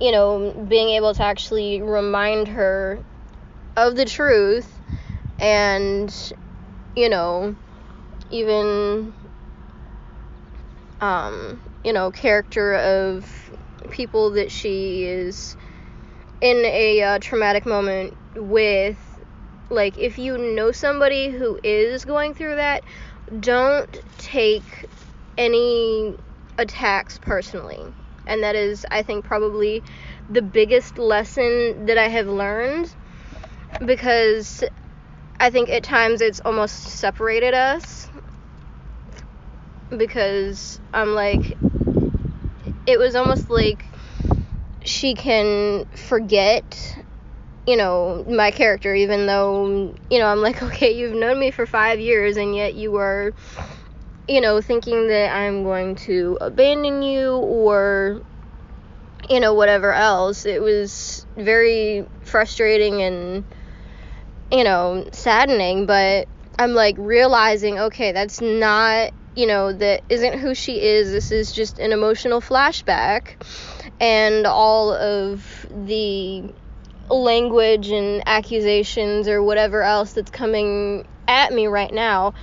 you 0.00 0.12
know, 0.12 0.67
being 0.69 0.90
able 0.90 1.14
to 1.14 1.23
actually 1.23 1.81
remind 1.81 2.49
her 2.49 2.99
of 3.78 3.94
the 3.94 4.04
truth 4.04 4.68
and 5.38 6.32
you 6.97 7.08
know 7.08 7.54
even 8.30 9.14
um 11.00 11.61
you 11.85 11.92
know 11.92 12.11
character 12.11 12.75
of 12.75 13.50
people 13.90 14.32
that 14.32 14.50
she 14.50 15.04
is 15.04 15.56
in 16.40 16.56
a 16.64 17.02
uh, 17.02 17.18
traumatic 17.20 17.66
moment 17.66 18.16
with 18.37 18.99
like 19.70 19.97
if 19.99 20.18
you 20.18 20.37
know 20.38 20.73
somebody 20.73 21.30
who 21.30 21.58
is 21.62 22.04
going 22.04 22.35
through 22.35 22.56
that 22.56 22.82
don't 23.40 24.02
take 24.18 24.87
any 25.37 26.16
attacks 26.58 27.18
personally. 27.18 27.80
And 28.26 28.42
that 28.42 28.56
is 28.56 28.85
i 28.90 29.02
think 29.02 29.25
probably 29.25 29.82
the 30.28 30.42
biggest 30.42 30.99
lesson 30.99 31.87
that 31.87 31.97
i 31.97 32.08
have 32.08 32.26
learned 32.26 32.94
because 33.85 34.64
I 35.40 35.50
think 35.50 35.68
at 35.68 35.82
times 35.82 36.20
it's 36.20 36.40
almost 36.40 36.76
separated 36.82 37.54
us. 37.54 38.08
because 39.97 40.80
I'm 40.92 41.14
like, 41.14 41.56
it 42.87 42.99
was 42.99 43.14
almost 43.14 43.50
like 43.50 43.85
she 44.85 45.14
can 45.14 45.85
forget 45.94 46.97
you 47.66 47.76
know 47.76 48.25
my 48.28 48.50
character 48.50 48.94
even 48.94 49.26
though 49.26 49.94
you 50.11 50.18
know 50.18 50.26
i'm 50.26 50.40
like 50.40 50.62
okay 50.68 50.92
you've 50.92 51.14
known 51.14 51.38
me 51.38 51.50
for 51.50 51.66
five 51.66 52.00
years 52.00 52.37
and 52.37 52.54
yet 52.54 52.75
you 52.75 52.90
were 52.90 53.35
you 54.28 54.40
know 54.40 54.61
thinking 54.61 55.08
that 55.08 55.35
i'm 55.35 55.64
going 55.64 55.94
to 55.94 56.38
abandon 56.40 57.02
you 57.02 57.37
or 57.37 58.23
you 59.28 59.40
know 59.40 59.52
whatever 59.54 59.92
else 59.92 60.47
it 60.47 60.62
was 60.62 61.26
very 61.37 62.06
frustrating 62.23 63.02
and 63.02 63.44
you 64.50 64.64
know 64.64 65.07
saddening 65.12 65.87
but 65.87 66.26
i'm 66.59 66.73
like 66.73 66.97
realizing 66.99 67.78
okay 67.78 68.12
that's 68.12 68.40
not 68.40 69.12
you 69.38 69.47
know 69.47 69.73
that 69.73 70.02
isn't 70.09 70.40
who 70.40 70.52
she 70.52 70.83
is. 70.83 71.12
This 71.12 71.31
is 71.31 71.52
just 71.52 71.78
an 71.78 71.93
emotional 71.93 72.40
flashback. 72.40 73.40
And 74.00 74.47
all 74.49 74.93
of 74.93 75.64
the 75.71 76.43
language 77.09 77.88
and 77.88 78.21
accusations 78.26 79.28
or 79.28 79.40
whatever 79.40 79.83
else 79.83 80.12
that's 80.12 80.33
coming 80.33 81.07
at 81.28 81.52
me 81.52 81.69
right 81.69 81.93
now 81.93 82.35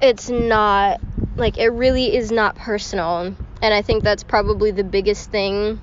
it's 0.00 0.30
not 0.30 1.00
like 1.36 1.58
it 1.58 1.68
really 1.68 2.14
is 2.14 2.30
not 2.30 2.54
personal. 2.54 3.34
And 3.60 3.74
i 3.74 3.82
think 3.82 4.04
that's 4.04 4.22
probably 4.22 4.70
the 4.70 4.84
biggest 4.84 5.30
thing 5.30 5.80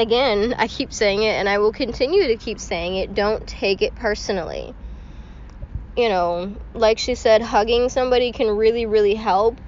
again 0.00 0.54
i 0.58 0.66
keep 0.66 0.92
saying 0.92 1.22
it 1.22 1.32
and 1.32 1.48
i 1.48 1.58
will 1.58 1.72
continue 1.72 2.28
to 2.28 2.36
keep 2.36 2.58
saying 2.58 2.96
it 2.96 3.14
don't 3.14 3.46
take 3.46 3.82
it 3.82 3.94
personally. 3.94 4.74
You 5.96 6.08
know 6.08 6.56
like 6.72 6.98
she 6.98 7.14
said 7.14 7.42
hugging 7.42 7.88
somebody 7.90 8.32
can 8.32 8.48
really 8.56 8.86
really 8.86 9.14
help. 9.14 9.60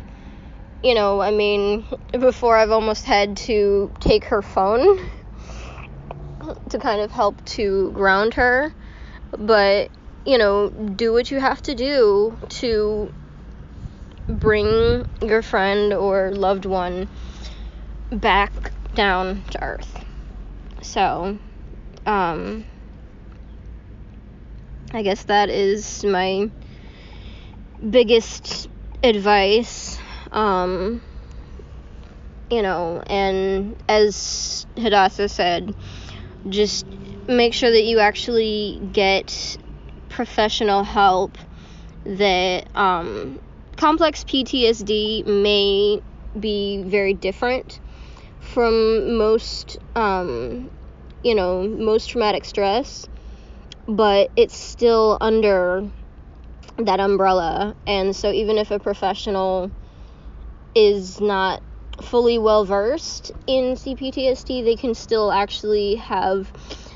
You 0.82 0.94
know 0.94 1.20
i 1.20 1.30
mean 1.30 1.84
before 2.12 2.56
i've 2.56 2.70
almost 2.70 3.04
had 3.04 3.36
to 3.48 3.92
take 4.00 4.24
her 4.24 4.40
phone 4.40 4.98
to 6.70 6.78
kind 6.78 7.00
of 7.00 7.10
help 7.10 7.44
to 7.44 7.90
ground 7.92 8.34
her. 8.34 8.72
But 9.30 9.90
you 10.24 10.38
know 10.38 10.70
do 10.70 11.12
what 11.12 11.30
you 11.30 11.40
have 11.40 11.62
to 11.62 11.74
do 11.74 12.38
to 12.60 13.12
bring 14.28 15.06
your 15.20 15.42
friend 15.42 15.92
or 15.92 16.30
loved 16.30 16.64
one 16.64 17.08
back 18.10 18.52
down 18.94 19.42
to 19.50 19.62
earth. 19.62 20.01
So, 20.82 21.38
um, 22.06 22.64
I 24.92 25.02
guess 25.02 25.24
that 25.24 25.48
is 25.48 26.04
my 26.04 26.50
biggest 27.88 28.68
advice. 29.02 29.98
Um, 30.32 31.00
you 32.50 32.62
know, 32.62 33.02
and 33.06 33.76
as 33.88 34.66
Hadassah 34.76 35.28
said, 35.28 35.74
just 36.48 36.84
make 37.28 37.54
sure 37.54 37.70
that 37.70 37.84
you 37.84 38.00
actually 38.00 38.80
get 38.92 39.56
professional 40.08 40.82
help 40.82 41.38
that 42.04 42.66
um, 42.76 43.40
complex 43.76 44.24
PTSD 44.24 45.24
may 45.26 46.02
be 46.38 46.82
very 46.82 47.14
different 47.14 47.80
from 48.52 49.16
most, 49.16 49.78
um, 49.96 50.70
you 51.22 51.34
know, 51.34 51.66
most 51.66 52.10
traumatic 52.10 52.44
stress, 52.44 53.06
but 53.88 54.30
it's 54.36 54.56
still 54.56 55.18
under 55.20 55.90
that 56.76 57.00
umbrella. 57.00 57.74
And 57.86 58.14
so, 58.14 58.30
even 58.30 58.58
if 58.58 58.70
a 58.70 58.78
professional 58.78 59.70
is 60.74 61.20
not 61.20 61.62
fully 62.00 62.38
well 62.38 62.64
versed 62.64 63.32
in 63.46 63.74
CPTSD, 63.74 64.64
they 64.64 64.76
can 64.76 64.94
still 64.94 65.32
actually 65.32 65.96
have 65.96 66.52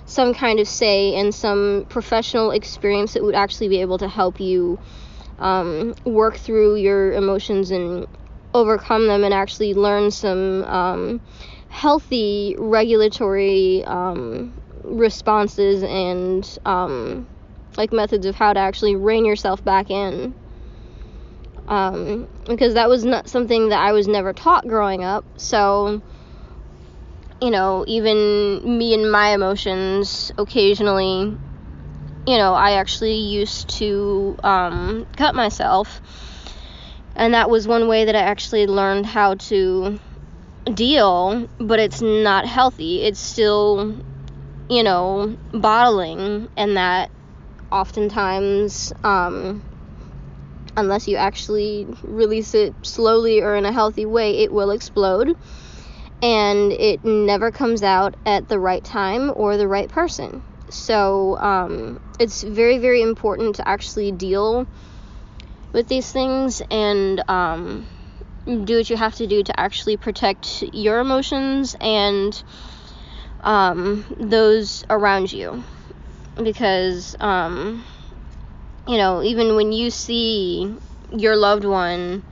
some 0.06 0.34
kind 0.34 0.60
of 0.60 0.68
say 0.68 1.14
and 1.14 1.34
some 1.34 1.86
professional 1.88 2.50
experience 2.50 3.14
that 3.14 3.22
would 3.22 3.34
actually 3.34 3.68
be 3.68 3.80
able 3.80 3.98
to 3.98 4.08
help 4.08 4.40
you 4.40 4.78
um, 5.38 5.94
work 6.04 6.36
through 6.36 6.76
your 6.76 7.12
emotions 7.12 7.70
and 7.70 8.06
overcome 8.56 9.06
them 9.06 9.24
and 9.24 9.34
actually 9.34 9.74
learn 9.74 10.10
some 10.10 10.64
um, 10.64 11.20
healthy 11.68 12.56
regulatory 12.58 13.84
um, 13.84 14.52
responses 14.84 15.82
and 15.82 16.58
um, 16.64 17.26
like 17.76 17.92
methods 17.92 18.26
of 18.26 18.34
how 18.34 18.52
to 18.52 18.60
actually 18.60 18.96
rein 18.96 19.24
yourself 19.24 19.64
back 19.64 19.90
in. 19.90 20.34
Um, 21.68 22.28
because 22.46 22.74
that 22.74 22.88
was 22.88 23.04
not 23.04 23.28
something 23.28 23.70
that 23.70 23.80
I 23.80 23.92
was 23.92 24.06
never 24.06 24.32
taught 24.32 24.66
growing 24.68 25.02
up. 25.02 25.24
So, 25.36 26.00
you 27.40 27.50
know, 27.50 27.84
even 27.88 28.78
me 28.78 28.94
and 28.94 29.10
my 29.10 29.30
emotions 29.30 30.30
occasionally 30.38 31.36
you 32.26 32.36
know, 32.38 32.54
I 32.54 32.72
actually 32.72 33.14
used 33.14 33.68
to 33.78 34.36
um, 34.42 35.06
cut 35.16 35.34
myself. 35.34 36.00
And 37.16 37.32
that 37.32 37.48
was 37.48 37.66
one 37.66 37.88
way 37.88 38.04
that 38.04 38.14
I 38.14 38.20
actually 38.20 38.66
learned 38.66 39.06
how 39.06 39.34
to 39.34 39.98
deal, 40.72 41.48
but 41.58 41.80
it's 41.80 42.02
not 42.02 42.46
healthy. 42.46 43.02
It's 43.02 43.18
still, 43.18 43.96
you 44.68 44.82
know, 44.82 45.36
bottling, 45.52 46.48
and 46.56 46.76
that 46.76 47.10
oftentimes, 47.72 48.92
um, 49.02 49.62
unless 50.76 51.08
you 51.08 51.16
actually 51.16 51.86
release 52.02 52.54
it 52.54 52.74
slowly 52.82 53.40
or 53.40 53.56
in 53.56 53.64
a 53.64 53.72
healthy 53.72 54.04
way, 54.04 54.38
it 54.38 54.52
will 54.52 54.70
explode. 54.70 55.36
And 56.22 56.72
it 56.72 57.04
never 57.04 57.50
comes 57.50 57.82
out 57.82 58.14
at 58.26 58.48
the 58.48 58.58
right 58.58 58.84
time 58.84 59.32
or 59.34 59.56
the 59.56 59.68
right 59.68 59.88
person. 59.88 60.42
So 60.68 61.38
um, 61.38 62.00
it's 62.18 62.42
very, 62.42 62.78
very 62.78 63.00
important 63.02 63.56
to 63.56 63.68
actually 63.68 64.12
deal 64.12 64.66
with 65.76 65.88
these 65.88 66.10
things 66.10 66.62
and 66.70 67.22
um, 67.28 67.86
do 68.46 68.78
what 68.78 68.88
you 68.88 68.96
have 68.96 69.14
to 69.14 69.26
do 69.26 69.42
to 69.42 69.60
actually 69.60 69.98
protect 69.98 70.64
your 70.72 71.00
emotions 71.00 71.76
and 71.82 72.42
um, 73.42 74.02
those 74.18 74.86
around 74.88 75.30
you. 75.30 75.62
Because, 76.42 77.14
um, 77.20 77.84
you 78.88 78.96
know, 78.96 79.22
even 79.22 79.54
when 79.54 79.70
you 79.70 79.90
see 79.90 80.74
your 81.14 81.36
loved 81.36 81.66
one, 81.66 82.22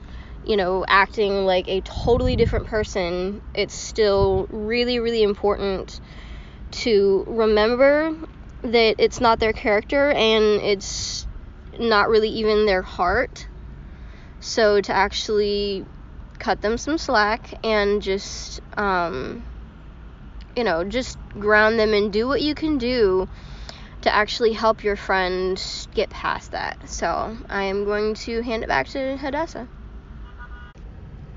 you 0.43 0.57
know, 0.57 0.83
acting 0.87 1.45
like 1.45 1.67
a 1.67 1.81
totally 1.81 2.35
different 2.35 2.65
person, 2.65 3.41
it's 3.53 3.75
still 3.75 4.47
really, 4.49 4.97
really 4.97 5.21
important 5.21 5.99
to 6.71 7.23
remember 7.27 8.11
that 8.63 8.95
it's 8.97 9.21
not 9.21 9.39
their 9.39 9.53
character 9.53 10.09
and 10.11 10.61
it's 10.61 11.14
not 11.79 12.09
really 12.09 12.29
even 12.29 12.65
their 12.65 12.81
heart. 12.81 13.47
So 14.39 14.81
to 14.81 14.93
actually 14.93 15.85
cut 16.39 16.61
them 16.61 16.77
some 16.77 16.97
slack 16.97 17.53
and 17.63 18.01
just, 18.01 18.61
um, 18.77 19.43
you 20.55 20.63
know, 20.63 20.83
just 20.83 21.17
ground 21.39 21.79
them 21.79 21.93
and 21.93 22.11
do 22.11 22.27
what 22.27 22.41
you 22.41 22.55
can 22.55 22.77
do 22.77 23.27
to 24.01 24.13
actually 24.13 24.53
help 24.53 24.83
your 24.83 24.95
friend 24.95 25.61
get 25.93 26.09
past 26.09 26.51
that. 26.51 26.89
So 26.89 27.37
I 27.49 27.63
am 27.63 27.85
going 27.85 28.13
to 28.15 28.41
hand 28.41 28.63
it 28.63 28.69
back 28.69 28.87
to 28.89 29.17
Hadassah. 29.17 29.67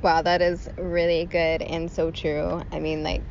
Wow, 0.02 0.22
that 0.22 0.42
is 0.42 0.68
really 0.76 1.24
good 1.24 1.62
and 1.62 1.90
so 1.90 2.10
true. 2.10 2.62
I 2.70 2.78
mean, 2.78 3.02
like, 3.02 3.22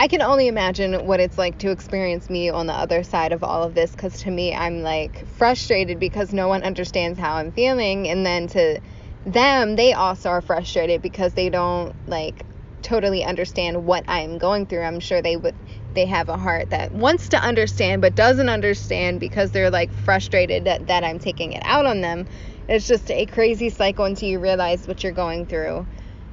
I 0.00 0.08
can 0.08 0.22
only 0.22 0.48
imagine 0.48 1.06
what 1.06 1.20
it's 1.20 1.36
like 1.36 1.58
to 1.58 1.70
experience 1.70 2.30
me 2.30 2.48
on 2.48 2.66
the 2.66 2.72
other 2.72 3.02
side 3.02 3.32
of 3.32 3.44
all 3.44 3.62
of 3.62 3.74
this 3.74 3.90
because 3.90 4.22
to 4.22 4.30
me, 4.30 4.54
I'm 4.54 4.80
like 4.82 5.28
frustrated 5.36 6.00
because 6.00 6.32
no 6.32 6.48
one 6.48 6.62
understands 6.62 7.18
how 7.18 7.34
I'm 7.34 7.52
feeling. 7.52 8.08
And 8.08 8.24
then 8.24 8.46
to 8.48 8.80
them, 9.26 9.76
they 9.76 9.92
also 9.92 10.30
are 10.30 10.40
frustrated 10.40 11.02
because 11.02 11.34
they 11.34 11.50
don't 11.50 11.94
like 12.08 12.46
totally 12.80 13.22
understand 13.24 13.84
what 13.84 14.06
I'm 14.08 14.38
going 14.38 14.64
through. 14.64 14.84
I'm 14.84 15.00
sure 15.00 15.20
they 15.20 15.36
would 15.36 15.54
they 15.92 16.06
have 16.06 16.30
a 16.30 16.38
heart 16.38 16.70
that 16.70 16.92
wants 16.92 17.28
to 17.28 17.36
understand 17.36 18.00
but 18.00 18.14
doesn't 18.14 18.48
understand 18.48 19.20
because 19.20 19.50
they're 19.50 19.70
like 19.70 19.92
frustrated 19.92 20.64
that, 20.64 20.86
that 20.86 21.04
I'm 21.04 21.18
taking 21.18 21.52
it 21.52 21.62
out 21.66 21.84
on 21.84 22.00
them. 22.00 22.24
It's 22.68 22.88
just 22.88 23.10
a 23.10 23.26
crazy 23.26 23.68
cycle 23.68 24.06
until 24.06 24.30
you 24.30 24.38
realize 24.38 24.88
what 24.88 25.02
you're 25.02 25.12
going 25.12 25.44
through 25.44 25.86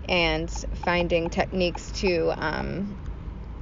and 0.07 0.49
finding 0.85 1.29
techniques 1.29 1.91
to 1.99 2.31
um, 2.37 2.97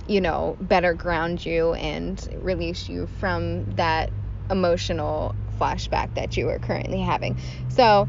you 0.07 0.21
know, 0.21 0.57
better 0.61 0.93
ground 0.93 1.45
you 1.45 1.73
and 1.73 2.27
release 2.41 2.89
you 2.89 3.07
from 3.19 3.65
that 3.75 4.11
emotional 4.49 5.35
flashback 5.59 6.13
that 6.15 6.37
you 6.37 6.49
are 6.49 6.59
currently 6.59 6.99
having. 6.99 7.37
So, 7.69 8.07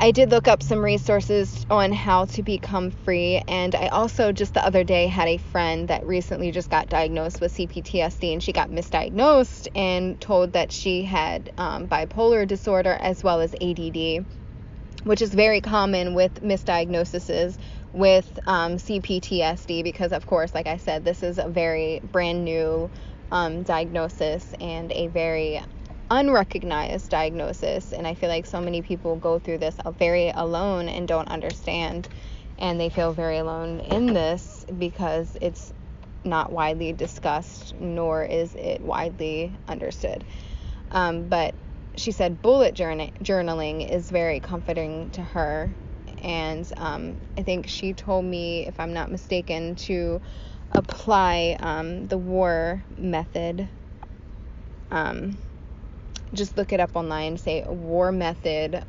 I 0.00 0.10
did 0.10 0.30
look 0.30 0.48
up 0.48 0.62
some 0.62 0.84
resources 0.84 1.64
on 1.70 1.92
how 1.92 2.24
to 2.26 2.42
become 2.42 2.90
free, 2.90 3.42
and 3.46 3.74
I 3.76 3.86
also 3.88 4.32
just 4.32 4.52
the 4.54 4.64
other 4.64 4.82
day 4.82 5.06
had 5.06 5.28
a 5.28 5.38
friend 5.38 5.88
that 5.88 6.04
recently 6.04 6.50
just 6.50 6.68
got 6.68 6.88
diagnosed 6.88 7.40
with 7.40 7.52
CPTSD, 7.54 8.32
and 8.32 8.42
she 8.42 8.52
got 8.52 8.70
misdiagnosed 8.70 9.68
and 9.74 10.20
told 10.20 10.52
that 10.54 10.72
she 10.72 11.04
had 11.04 11.52
um, 11.58 11.86
bipolar 11.86 12.46
disorder 12.46 12.92
as 13.00 13.22
well 13.22 13.40
as 13.40 13.54
ADD. 13.60 14.26
which 15.04 15.22
is 15.22 15.32
very 15.34 15.60
common 15.60 16.14
with 16.14 16.42
misdiagnoses 16.42 17.56
with 17.94 18.40
um, 18.46 18.76
CPTSD 18.76 19.84
because, 19.84 20.12
of 20.12 20.26
course, 20.26 20.52
like 20.52 20.66
I 20.66 20.76
said, 20.76 21.04
this 21.04 21.22
is 21.22 21.38
a 21.38 21.48
very 21.48 22.00
brand 22.12 22.44
new 22.44 22.90
um, 23.30 23.62
diagnosis 23.62 24.52
and 24.60 24.90
a 24.92 25.06
very 25.06 25.62
unrecognized 26.10 27.08
diagnosis. 27.08 27.92
And 27.92 28.06
I 28.06 28.14
feel 28.14 28.28
like 28.28 28.46
so 28.46 28.60
many 28.60 28.82
people 28.82 29.16
go 29.16 29.38
through 29.38 29.58
this 29.58 29.76
very 29.98 30.30
alone 30.30 30.88
and 30.88 31.06
don't 31.06 31.28
understand. 31.28 32.08
And 32.58 32.80
they 32.80 32.88
feel 32.88 33.12
very 33.12 33.38
alone 33.38 33.80
in 33.80 34.12
this 34.12 34.66
because 34.78 35.36
it's 35.40 35.72
not 36.24 36.52
widely 36.52 36.92
discussed, 36.92 37.74
nor 37.80 38.24
is 38.24 38.54
it 38.54 38.80
widely 38.80 39.52
understood. 39.68 40.24
Um, 40.90 41.28
but 41.28 41.54
she 41.96 42.10
said 42.10 42.42
bullet 42.42 42.74
journaling 42.74 43.88
is 43.88 44.10
very 44.10 44.40
comforting 44.40 45.10
to 45.10 45.22
her. 45.22 45.70
And 46.24 46.70
um, 46.78 47.18
I 47.38 47.42
think 47.42 47.68
she 47.68 47.94
told 47.94 48.24
me, 48.24 48.66
if 48.66 48.80
I'm 48.80 48.94
not 48.94 49.10
mistaken, 49.10 49.76
to 49.76 50.20
apply 50.72 51.56
um, 51.60 52.08
the 52.08 52.18
war 52.18 52.84
method. 52.96 53.70
Um, 54.90 55.38
just 56.34 56.56
look 56.56 56.72
it 56.72 56.80
up 56.80 56.92
online, 56.94 57.36
say 57.38 57.64
war 57.66 58.12
method 58.12 58.84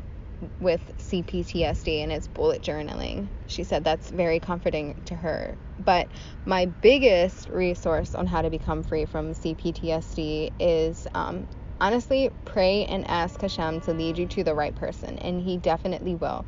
with 0.59 0.91
CPTSD 0.99 2.03
and 2.03 2.11
it's 2.11 2.27
bullet 2.27 2.61
journaling. 2.63 3.29
She 3.47 3.63
said 3.63 3.83
that's 3.83 4.09
very 4.11 4.39
comforting 4.39 4.95
to 5.05 5.15
her. 5.15 5.57
But 5.79 6.09
my 6.45 6.67
biggest 6.81 7.49
resource 7.49 8.15
on 8.15 8.27
how 8.27 8.41
to 8.41 8.49
become 8.49 8.83
free 8.83 9.05
from 9.05 9.33
CPTSD 9.33 10.51
is 10.59 11.07
um, 11.15 11.47
honestly 11.81 12.31
pray 12.45 12.85
and 12.85 13.09
ask 13.09 13.41
Hashem 13.41 13.81
to 13.81 13.93
lead 13.93 14.17
you 14.17 14.27
to 14.29 14.43
the 14.43 14.55
right 14.55 14.75
person, 14.75 15.17
and 15.19 15.41
He 15.41 15.57
definitely 15.57 16.15
will. 16.15 16.45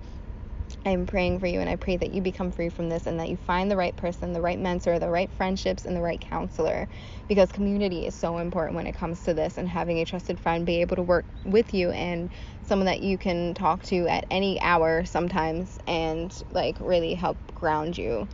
I'm 0.88 1.08
praying 1.08 1.40
for 1.40 1.48
you 1.48 1.60
and 1.62 1.70
I 1.70 1.78
pray 1.78 1.98
that 1.98 2.14
you 2.14 2.22
become 2.22 2.52
free 2.52 2.70
from 2.70 2.90
this 2.90 3.08
and 3.08 3.20
that 3.20 3.28
you 3.30 3.38
find 3.38 3.72
the 3.72 3.76
right 3.76 3.96
person, 3.96 4.34
the 4.34 4.42
right 4.42 4.60
mentor, 4.60 5.00
the 5.00 5.10
right 5.10 5.32
friendships, 5.32 5.86
and 5.86 5.96
the 5.96 6.02
right 6.02 6.22
counselor 6.22 6.88
because 7.28 7.52
community 7.52 8.06
is 8.06 8.14
so 8.14 8.38
important 8.38 8.76
when 8.76 8.86
it 8.86 8.94
comes 8.96 9.24
to 9.24 9.34
this 9.34 9.58
and 9.58 9.68
having 9.68 9.98
a 10.00 10.06
trusted 10.06 10.40
friend 10.40 10.66
be 10.66 10.82
able 10.82 10.96
to 10.96 11.02
work 11.02 11.26
with 11.44 11.74
you 11.74 11.90
and 11.92 12.30
someone 12.64 12.86
that 12.86 13.02
you 13.02 13.18
can 13.18 13.54
talk 13.56 13.82
to 13.84 14.08
at 14.08 14.26
any 14.30 14.62
hour 14.62 15.04
sometimes 15.06 15.80
and 15.88 16.44
like 16.52 16.78
really 16.80 17.16
help 17.16 17.38
ground 17.56 17.98
you. 17.98 18.28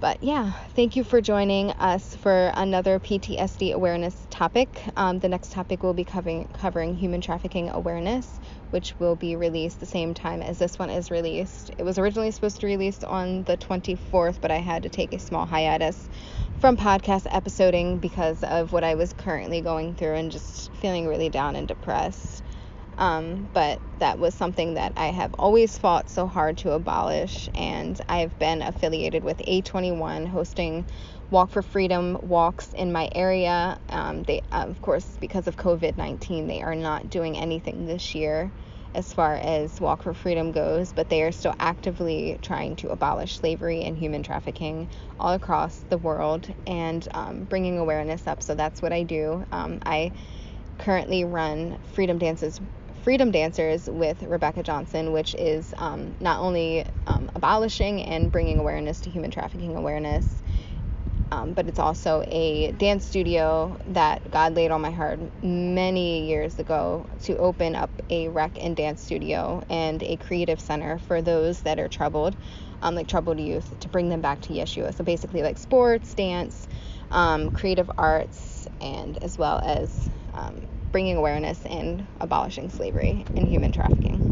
But 0.00 0.22
yeah, 0.22 0.52
thank 0.74 0.96
you 0.96 1.04
for 1.04 1.20
joining 1.20 1.72
us 1.72 2.16
for 2.16 2.52
another 2.54 2.98
PTSD 2.98 3.74
awareness 3.74 4.26
topic. 4.30 4.82
Um, 4.96 5.18
the 5.18 5.28
next 5.28 5.52
topic 5.52 5.82
will 5.82 5.92
be 5.92 6.04
covering, 6.04 6.48
covering 6.54 6.94
human 6.94 7.20
trafficking 7.20 7.68
awareness 7.68 8.40
which 8.70 8.98
will 8.98 9.16
be 9.16 9.36
released 9.36 9.80
the 9.80 9.86
same 9.86 10.14
time 10.14 10.42
as 10.42 10.58
this 10.58 10.78
one 10.78 10.90
is 10.90 11.10
released. 11.10 11.70
It 11.78 11.82
was 11.82 11.98
originally 11.98 12.30
supposed 12.30 12.60
to 12.60 12.66
release 12.66 13.02
on 13.04 13.44
the 13.44 13.56
24th, 13.56 14.40
but 14.40 14.50
I 14.50 14.58
had 14.58 14.84
to 14.84 14.88
take 14.88 15.12
a 15.12 15.18
small 15.18 15.46
hiatus 15.46 16.08
from 16.60 16.76
podcast 16.76 17.26
episoding 17.30 17.98
because 17.98 18.42
of 18.44 18.72
what 18.72 18.84
I 18.84 18.94
was 18.94 19.12
currently 19.12 19.60
going 19.60 19.94
through 19.94 20.14
and 20.14 20.30
just 20.30 20.72
feeling 20.76 21.08
really 21.08 21.28
down 21.28 21.56
and 21.56 21.66
depressed. 21.66 22.39
Um, 23.00 23.48
but 23.54 23.80
that 23.98 24.18
was 24.18 24.34
something 24.34 24.74
that 24.74 24.92
I 24.96 25.08
have 25.08 25.34
always 25.38 25.78
fought 25.78 26.10
so 26.10 26.26
hard 26.26 26.58
to 26.58 26.72
abolish, 26.72 27.48
and 27.54 28.00
I've 28.08 28.38
been 28.38 28.62
affiliated 28.62 29.24
with 29.24 29.38
A21 29.38 30.28
hosting 30.28 30.86
Walk 31.30 31.50
for 31.50 31.62
Freedom 31.62 32.18
walks 32.22 32.72
in 32.74 32.92
my 32.92 33.08
area. 33.14 33.78
Um, 33.88 34.24
they, 34.24 34.42
of 34.52 34.80
course, 34.82 35.18
because 35.20 35.48
of 35.48 35.56
COVID 35.56 35.96
19, 35.96 36.46
they 36.46 36.62
are 36.62 36.76
not 36.76 37.10
doing 37.10 37.38
anything 37.38 37.86
this 37.86 38.14
year 38.14 38.52
as 38.94 39.12
far 39.14 39.36
as 39.36 39.80
Walk 39.80 40.02
for 40.02 40.14
Freedom 40.14 40.52
goes, 40.52 40.92
but 40.92 41.08
they 41.08 41.22
are 41.22 41.32
still 41.32 41.54
actively 41.60 42.38
trying 42.42 42.76
to 42.76 42.90
abolish 42.90 43.38
slavery 43.38 43.82
and 43.84 43.96
human 43.96 44.22
trafficking 44.22 44.88
all 45.20 45.32
across 45.32 45.84
the 45.90 45.98
world 45.98 46.52
and 46.66 47.08
um, 47.14 47.44
bringing 47.44 47.78
awareness 47.78 48.26
up. 48.26 48.42
So 48.42 48.54
that's 48.54 48.82
what 48.82 48.92
I 48.92 49.04
do. 49.04 49.44
Um, 49.52 49.78
I 49.86 50.12
currently 50.78 51.24
run 51.24 51.78
Freedom 51.94 52.18
Dances. 52.18 52.60
Freedom 53.02 53.30
Dancers 53.30 53.88
with 53.88 54.22
Rebecca 54.22 54.62
Johnson, 54.62 55.12
which 55.12 55.34
is 55.34 55.72
um, 55.78 56.14
not 56.20 56.40
only 56.40 56.84
um, 57.06 57.30
abolishing 57.34 58.02
and 58.02 58.30
bringing 58.30 58.58
awareness 58.58 59.00
to 59.00 59.10
human 59.10 59.30
trafficking 59.30 59.76
awareness, 59.76 60.42
um, 61.32 61.54
but 61.54 61.66
it's 61.66 61.78
also 61.78 62.22
a 62.26 62.72
dance 62.72 63.06
studio 63.06 63.78
that 63.86 64.30
God 64.30 64.54
laid 64.54 64.70
on 64.70 64.80
my 64.82 64.90
heart 64.90 65.20
many 65.42 66.26
years 66.28 66.58
ago 66.58 67.08
to 67.22 67.36
open 67.38 67.74
up 67.74 67.90
a 68.10 68.28
rec 68.28 68.58
and 68.60 68.76
dance 68.76 69.00
studio 69.02 69.62
and 69.70 70.02
a 70.02 70.16
creative 70.16 70.60
center 70.60 70.98
for 70.98 71.22
those 71.22 71.62
that 71.62 71.78
are 71.78 71.88
troubled, 71.88 72.36
um, 72.82 72.96
like 72.96 73.06
troubled 73.06 73.38
youth, 73.40 73.78
to 73.80 73.88
bring 73.88 74.08
them 74.08 74.20
back 74.20 74.40
to 74.42 74.52
Yeshua. 74.52 74.94
So 74.94 75.04
basically, 75.04 75.42
like 75.42 75.58
sports, 75.58 76.14
dance, 76.14 76.66
um, 77.10 77.50
creative 77.50 77.90
arts, 77.96 78.66
and 78.80 79.16
as 79.22 79.38
well 79.38 79.60
as 79.64 80.10
um, 80.34 80.66
bringing 80.92 81.16
awareness 81.16 81.64
and 81.66 82.06
abolishing 82.20 82.70
slavery 82.70 83.26
and 83.36 83.46
human 83.46 83.72
trafficking. 83.72 84.24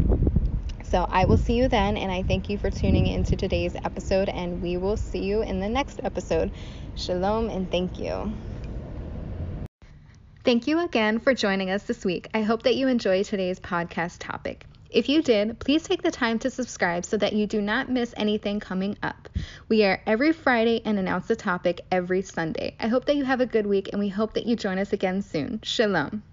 So 0.83 1.05
I 1.09 1.25
will 1.25 1.37
see 1.37 1.53
you 1.55 1.67
then, 1.67 1.97
and 1.97 2.11
I 2.11 2.23
thank 2.23 2.49
you 2.49 2.57
for 2.57 2.71
tuning 2.71 3.07
into 3.07 3.35
today's 3.35 3.75
episode, 3.83 4.29
and 4.29 4.61
we 4.61 4.77
will 4.77 4.97
see 4.97 5.23
you 5.23 5.41
in 5.41 5.59
the 5.59 5.69
next 5.69 5.99
episode. 6.03 6.51
Shalom 6.95 7.49
and 7.49 7.69
thank 7.69 7.99
you. 7.99 8.35
Thank 10.45 10.67
you 10.67 10.83
again 10.83 11.19
for 11.19 11.33
joining 11.33 11.69
us 11.69 11.83
this 11.83 12.05
week. 12.05 12.29
I 12.33 12.41
hope 12.41 12.63
that 12.63 12.75
you 12.75 12.87
enjoyed 12.87 13.25
today's 13.25 13.59
podcast 13.59 14.17
topic. 14.19 14.65
If 14.89 15.07
you 15.07 15.21
did, 15.21 15.59
please 15.59 15.83
take 15.83 16.01
the 16.01 16.11
time 16.11 16.39
to 16.39 16.49
subscribe 16.49 17.05
so 17.05 17.17
that 17.17 17.33
you 17.33 17.45
do 17.45 17.61
not 17.61 17.89
miss 17.89 18.13
anything 18.17 18.59
coming 18.59 18.97
up. 19.03 19.29
We 19.67 19.83
are 19.83 20.01
every 20.07 20.33
Friday 20.33 20.81
and 20.85 20.97
announce 20.97 21.27
the 21.27 21.35
topic 21.35 21.81
every 21.91 22.23
Sunday. 22.23 22.75
I 22.79 22.87
hope 22.87 23.05
that 23.05 23.15
you 23.15 23.25
have 23.25 23.41
a 23.41 23.45
good 23.45 23.67
week 23.67 23.89
and 23.91 23.99
we 23.99 24.09
hope 24.09 24.33
that 24.33 24.47
you 24.47 24.55
join 24.55 24.79
us 24.79 24.93
again 24.93 25.21
soon. 25.21 25.59
Shalom. 25.61 26.23